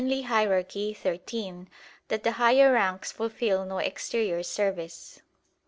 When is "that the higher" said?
2.07-2.73